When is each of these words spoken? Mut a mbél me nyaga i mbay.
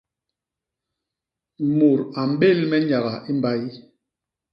Mut 1.77 1.99
a 2.19 2.21
mbél 2.31 2.59
me 2.69 2.77
nyaga 2.87 3.13
i 3.29 3.31
mbay. 3.37 3.61